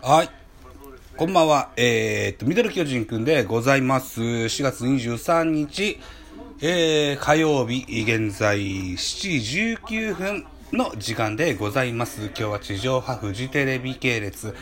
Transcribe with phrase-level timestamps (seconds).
[0.00, 0.30] はい。
[1.16, 1.72] こんばんは。
[1.76, 4.20] えー、っと、ミドル巨人くんでございます。
[4.22, 5.98] 4月23日、
[6.62, 8.96] えー、火曜日、現在7
[9.40, 12.26] 時19分の時間でございます。
[12.26, 14.54] 今日は地上波フジテレビ系列。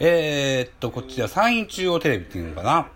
[0.00, 2.88] えー、っと、こっちは山陰中央テレビっていうのかな。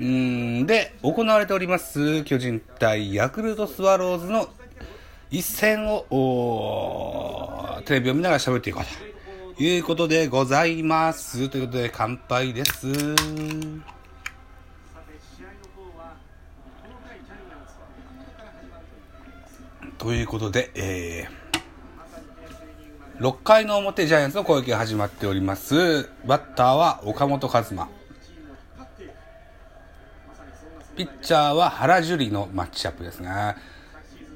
[0.00, 4.48] うん、で、行われております、巨人対ヤクルトスワローズの
[5.30, 6.06] 一戦を、
[7.84, 9.15] テレビを見ながら喋っていこうと
[9.58, 11.48] いうことでございます。
[11.48, 12.92] ということで乾杯です。
[19.96, 26.10] ということで、えー、6回の表ジャイアンツの攻撃が始まっております。
[26.26, 27.88] バッターは岡本和真。
[30.96, 33.56] ピッチャーは原樹里のマッチアップですね。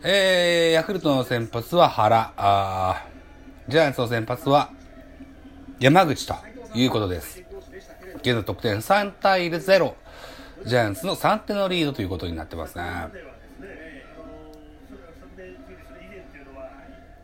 [0.02, 3.04] えー、ヤクルトの先発は原、あ
[3.68, 4.70] ジャイアンツの先発は
[5.80, 6.34] 山口と
[6.74, 7.42] いうことです。
[8.16, 9.94] 現在得点3対0。
[10.66, 12.84] ジャイアンツの3点のリードということになってますね。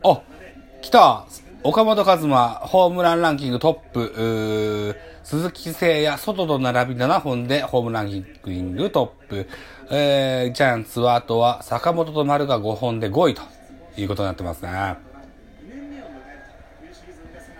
[0.03, 0.21] あ、
[0.81, 1.27] 来た
[1.61, 9.47] 岡本和真、ホームランランキングトップ、鈴木誠也、外と並び7本でホームランキングトップ。
[9.91, 13.43] えー、ジャイアンツはあとは坂本と丸が5本で5位と
[13.97, 15.06] いうことになってますね。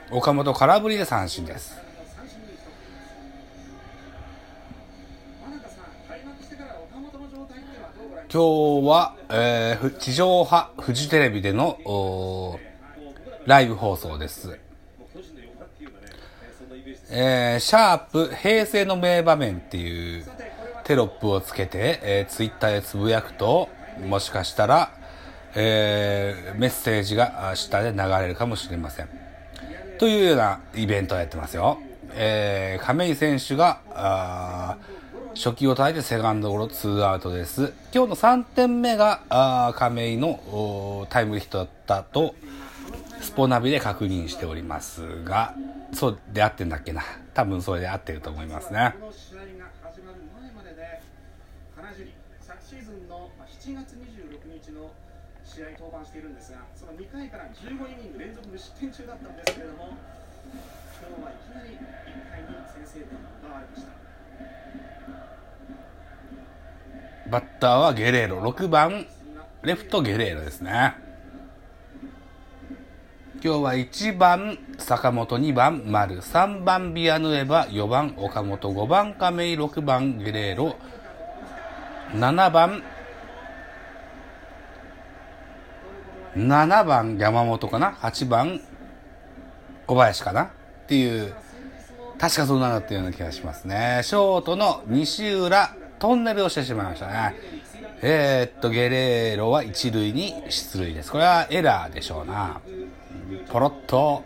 [0.10, 1.78] 岡本空振りで三振です。
[8.32, 12.58] 今日は、えー地上波フジテレビでの
[13.46, 14.58] ライブ放送です。
[17.10, 20.26] えーシャープ平成の名場面っていう
[20.86, 23.68] テロップをつけて、えーツイッターでつぶやくと、
[24.08, 24.92] もしかしたら、
[25.56, 29.27] えーメッセージが下で流れるかもしれません。
[30.00, 31.80] というようなイベントをやってますよ。
[32.14, 34.78] えー亀井選手が、あ
[35.36, 37.74] 初球を叩いてセカンドゴロツーアウトです。
[37.94, 42.36] 今日の3点目が、あ亀井のタイムリーヒットだったと、
[43.22, 45.54] スポナビで確認しておりますが、
[45.94, 47.04] そうで合ってんだっけな。
[47.34, 48.96] 多分それで合ってると思いますね。
[49.00, 51.02] この試合が始まる前までで
[51.76, 54.92] 原樹里昨シーズンのまあ7月26日の
[55.58, 59.98] 試合登板しているんですがその2回から15イニング連続無失点中だったんですけれども
[61.02, 61.74] 今日はいきなり1
[62.30, 62.48] 回に
[62.86, 63.90] 先制点を奪われました。
[67.32, 69.08] バッターはゲレーロ、6番、
[69.64, 70.94] レフトゲレーロですね。
[73.44, 80.76] 今日は1番坂本、2番丸、3番ビアヌエバ、4番岡本、5番亀井、6番ゲレーロ、
[82.14, 82.84] 7番、
[86.38, 88.62] 7番山本かな ?8 番
[89.88, 90.44] 小林かな？
[90.44, 90.50] っ
[90.88, 91.34] ていう、
[92.20, 94.02] 確かそんなのっていうような気がしますね。
[94.04, 97.36] ショートの西浦、トンネルをしてしまいましたね。
[98.02, 101.12] えー、っと、ゲレーロは一塁に出塁です。
[101.12, 102.62] これはエラーでしょうな。
[103.50, 104.24] ポロッと、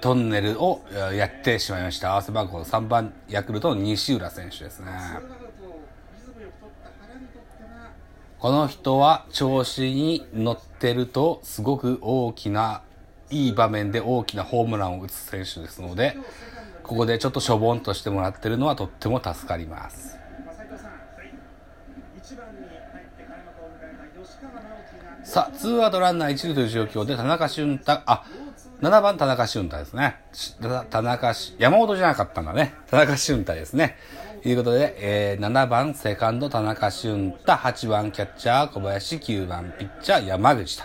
[0.00, 0.80] トンネルを
[1.14, 2.12] やってしまいました。
[2.12, 4.90] 合わせ番号3番、ヤクルトの西浦選手ですね。
[8.40, 12.80] この人は調子に乗ってるとすごく大きな
[13.28, 16.16] いい場面で大きなホームランを打つ選手ですので
[16.82, 20.16] ここでちょっとしょぼんとしてもらってるのはとっても助かります。
[25.22, 28.24] さあツーアウトランナー一塁という状況で田中俊太あ
[28.80, 30.16] 7番田中俊太ですね。
[30.88, 32.74] 田中山本じゃなかったんだね。
[32.90, 33.98] 田中俊太ですね。
[34.44, 40.80] いうことで、えー7番セカンド田中俊太8番キャッチャー小林9番ピッチャー山口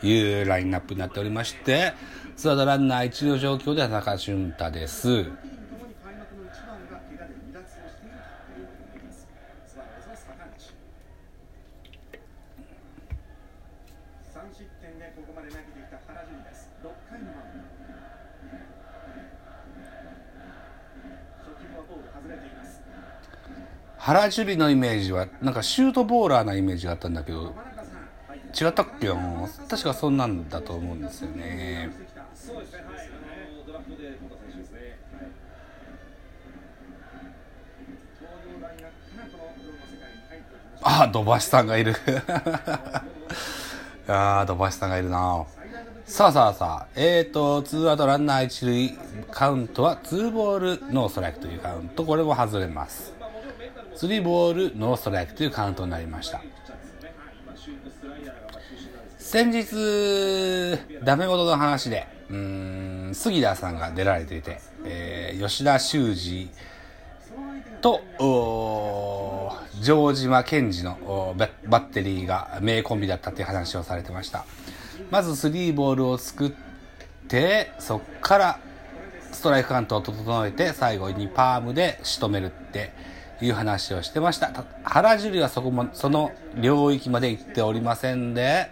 [0.00, 1.92] というラインナップになっておりまして
[2.36, 5.24] ツーアウトランナー一の状況で田中俊太です。
[5.24, 5.36] とも
[5.86, 8.16] に開幕の1番が怪我で離脱をしている
[8.54, 9.26] ということになります
[9.66, 10.70] スワローズの坂口
[14.30, 16.70] 3失点でここまで投げてきた原樹里です。
[16.80, 17.90] 6回のマウンド
[21.44, 22.80] 初球はボール外れています
[24.00, 27.54] 原樹里のイメージはなんかシュートボーラーなイメージがあったんだけど
[28.58, 29.08] 違ったっけ？
[29.08, 29.14] な
[29.68, 31.90] 確かそんなんだと思うんですよね。
[40.82, 41.94] ああ土橋さんがいる。
[44.08, 45.44] あー土橋さんがいるな。
[46.06, 48.98] さあさあさあえーとツーアウトランナー一塁
[49.30, 52.04] カウントはツーボールノーストライクというカウント。
[52.04, 53.12] これも外れます。
[54.00, 56.40] スリーボールノーストライクというカウントになりました
[59.18, 66.48] 先日ダメ元の話でうん、杉田さんが出られていて、えー、吉田修二
[67.82, 68.00] と、
[69.82, 71.36] 城島健二の
[71.66, 74.46] バッテリーが名コンビだったっていう話をされてました。
[75.10, 76.52] まずスリーボールを作っ
[77.28, 78.60] て、そっから
[79.30, 82.92] ストライクカウントを整えて、最後にパームで仕留めるって
[83.42, 84.50] いう話をしてました。
[84.84, 88.70] 原樹はそこも、その領域まで行っておりませんで、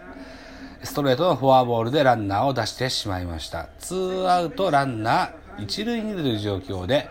[0.83, 3.67] ストレートのフォアボールでランナーを出してしまいました。
[3.79, 7.09] ツーアウトランナー一塁に出る状況で、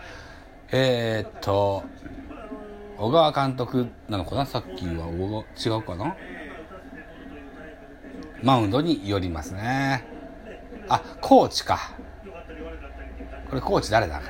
[0.71, 1.83] えー、っと、
[2.97, 4.45] 小川監督なのかな？
[4.45, 6.15] さっきは違うかな？
[8.41, 10.05] マウンドに寄りますね。
[10.87, 11.91] あ、コーチか。
[13.49, 14.21] これコーチ誰だ？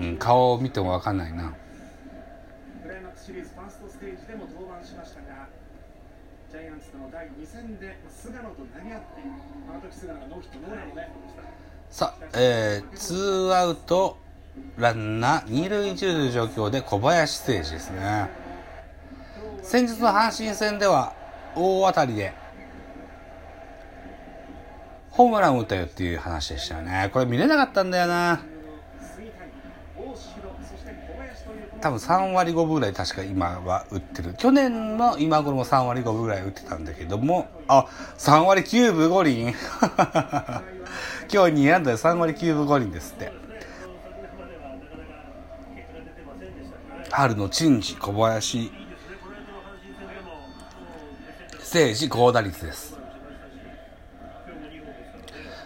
[0.00, 1.52] うん、顔を見てもわかんないな。
[2.82, 5.46] クライマックスシリーズファーストステージでも登板しましたが、
[6.50, 9.06] ジャイアンツとの第2戦で菅野と投げ合って、
[9.68, 11.12] あの時菅野がノーヒットノーランをね。
[11.90, 14.16] さあ、えー、ツーアウト
[14.78, 18.30] ランナー二塁一塁状況で小林誠司ですね。
[19.62, 21.12] 先日の阪神戦では
[21.54, 22.32] 大当たりで
[25.10, 27.10] ホームランを打ったよっていう話でしたよね。
[27.12, 28.40] これ見れなかったんだよな。
[31.80, 34.34] 多分3割5分ぐらい確か今は打ってる。
[34.34, 37.86] 去年の今頃も3割5分ぐらい打ってたんだけども、あ、
[38.18, 39.54] 3割9分5厘
[41.32, 43.32] 今日2安打で3割9分5厘ですって。
[47.10, 48.72] 春の珍事小林
[51.72, 52.98] 誠治高打率です。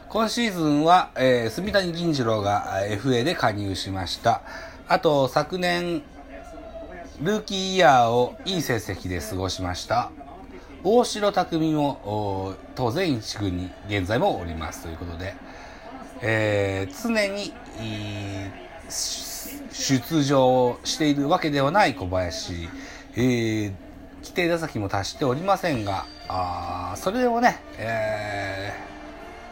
[0.08, 4.42] 今シーズンは、えー、住谷銀次郎が FA で加入しました。
[4.86, 6.02] あと、昨年、
[7.22, 10.10] ルーキーイヤーをいい成績で過ごしました。
[10.82, 15.34] 大城匠も当然一軍に現在もおりますということで、
[16.20, 17.54] えー、常に、
[19.72, 22.69] 出場しているわけではない小林、
[23.16, 23.72] えー、
[24.22, 28.75] 規定打席も達しておりませんが、あそれでもね、え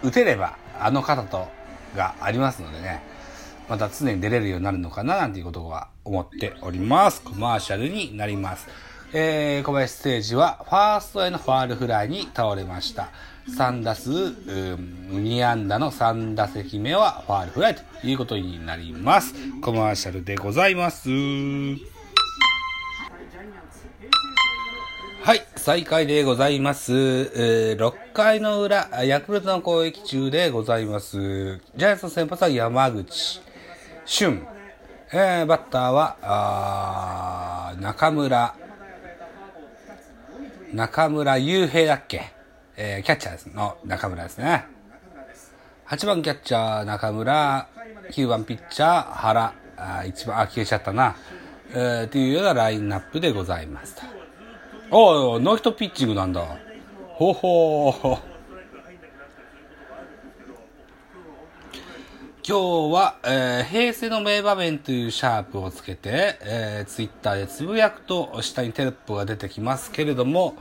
[0.02, 1.48] ー、打てればあの方と
[1.96, 3.11] がありますのでね、
[3.72, 7.22] また常に出れるようになるのかななんていうことは思っております。
[7.22, 8.68] コマーシャルになります。
[9.14, 13.08] えー、小林ステージはファーストへのファールフライに倒れました。
[13.48, 14.18] 3打数、うん、
[15.24, 19.32] 2安打の3打席目はファールフライということになります。
[19.62, 21.08] コマーシャルでございます。
[21.08, 21.14] は
[25.34, 26.92] い、再開でございます。
[26.92, 31.56] えー、6回の裏、ヤクルトの攻撃中でございます。
[31.74, 33.40] ジャイアンツの先発は山口。
[34.04, 34.44] 俊、
[35.12, 38.54] えー、バッターは中村。
[40.72, 42.32] 中村雄平だっけ、
[42.76, 44.64] えー、キャッチャーの中村ですね。
[45.86, 47.68] 8番キャッチャー中村。
[48.10, 49.54] 9番ピッチャー原。
[49.76, 51.16] あ1番あ消えちゃったな、
[51.70, 54.02] えー、というようなラインナップでございますと。
[54.90, 56.42] おおノーヒットピッチングなんだ。
[57.14, 58.31] ほほー。
[62.44, 70.56] 今日は、えー、平成の名場面というシャープをつけて、えー、ツイッターでつぶやくと下にテロップが出てきますけれども、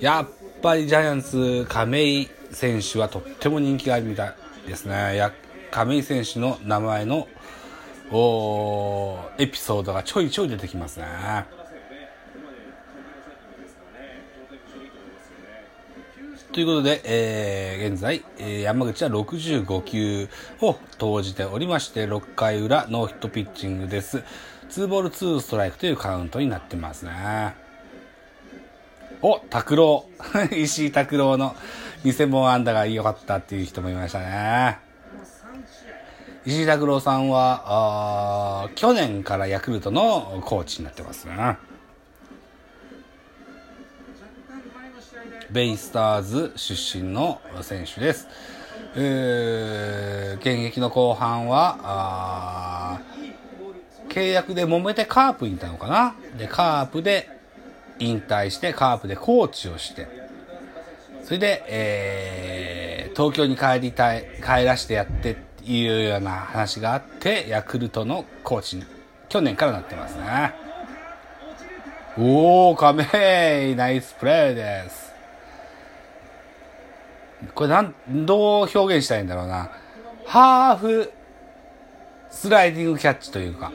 [0.00, 0.28] やっ
[0.60, 4.34] ぱりジャイアンツ亀井選手はとっても人気があるみたい
[4.66, 5.14] ですね。
[5.14, 5.32] や
[5.70, 7.28] 亀井選手の名前の
[9.38, 11.06] エピソードがちょいちょい出てきますね。
[16.52, 20.28] ということで、えー、現在、えー、山口は65球
[20.60, 24.24] を投じておりまして、6回裏ノーヒットピッチングです。
[24.70, 27.54] 2ボール2ストライクというカウントになってますね。
[29.22, 30.06] お、拓郎。
[30.50, 31.54] 石井拓郎の
[32.04, 34.78] 偽物安打が良かったっていう人もいましたね。
[36.44, 41.69] 石井拓郎さんは、あ去年からヤクルトのコーチになってますね。
[45.50, 48.28] ベイスターズ出身の選手です。
[48.96, 53.00] えー、現役の後半は、
[54.08, 56.14] 契約で揉めてカープにいたのかな？
[56.38, 57.28] で、カープで
[57.98, 60.08] 引退して、カープでコーチをして、
[61.24, 68.84] それで、えー、東京に帰りたい、帰らしてやってっていうような話があって、ヤクルトのコーチに、
[69.28, 70.54] 去年からなってますね。
[72.18, 75.09] おー、亀井ナイスプレーです。
[77.54, 77.94] これなん、
[78.26, 79.70] どう表現したいんだろうな。
[80.26, 81.12] ハーフ
[82.30, 83.72] スライディングキャッチというか。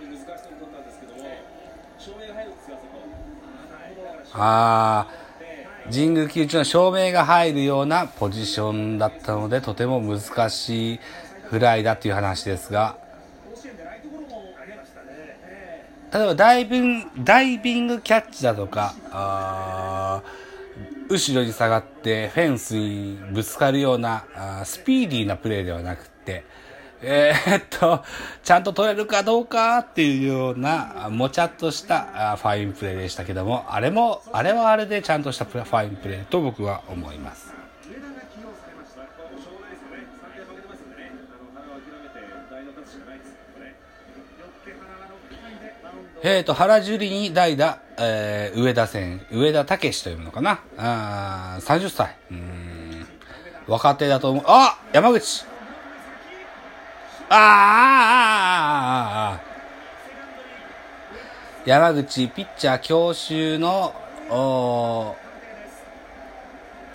[4.37, 5.25] ああ
[5.91, 10.99] 神宮球場の照明が入るようなポジションだったので、とても難しい
[11.43, 12.97] フライだという話ですが、
[16.11, 20.23] 例えばダイビング、ダイビングキャッチだとか、あ
[21.07, 24.25] 後ろに下がってフェンスにぶつかるような
[24.63, 26.45] スピーディーなプレーではなくて、
[27.01, 28.03] えー、っと、
[28.43, 37.53] ちゃんと取れるかどうかっていうような、もちゃっとしたファインプレーでしたけども、あれも、あれはあれでちゃんとしたファインプレーと僕は思います。
[46.23, 50.59] えっ、ー、と、原樹里に代打、えー、上田戦、上田武史というのかな？
[50.77, 52.17] あ30歳。
[52.31, 53.05] うん。
[53.67, 54.43] 若手だと思う。
[54.47, 55.45] あ山口
[57.29, 57.39] あああ
[59.31, 59.41] ああ
[61.65, 63.95] 山口、ピッチャー強襲の、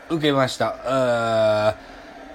[0.09, 1.75] 受けました。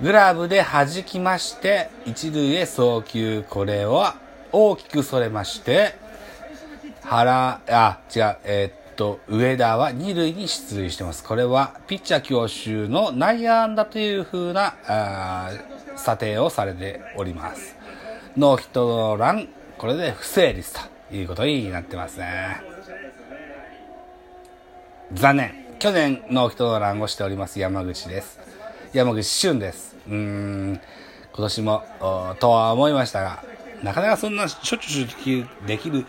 [0.02, 3.46] グラブで弾きまして、一塁へ送球。
[3.50, 4.16] これは
[4.56, 5.96] 大きくそれまして、
[7.02, 11.26] 原、あ、違う、えー、っと、上田は二塁に出塁してます。
[11.26, 15.52] これは、ピッチャー強襲の内野安打という風な、あ
[15.98, 17.76] 査定をされております。
[18.38, 20.80] ノーヒットノーラン、これで不成立と
[21.14, 22.62] いうことになってますね。
[25.14, 25.66] 残念。
[25.80, 28.40] 去年ノーヒットノーランをしております山口です。
[28.94, 29.98] 山口俊です。
[30.08, 30.80] うん、
[31.34, 31.84] 今年も、
[32.40, 33.44] とは思いましたが、
[33.84, 36.06] なかなかそんなしょっちゅうできる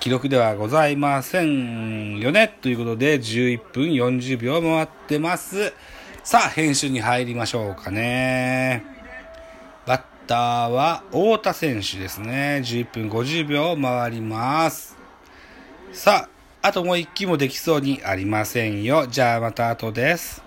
[0.00, 2.56] 記録ではございませんよね。
[2.62, 5.72] ということで、11分40秒回ってます。
[6.24, 8.84] さあ、編集に入りましょうかね。
[9.86, 12.62] バッターは、太田選手ですね。
[12.64, 14.96] 11分50秒回ります。
[15.92, 16.28] さ
[16.62, 19.06] あ、あともう一機もできそうにありませんよ。
[19.06, 20.42] じゃあまた後です。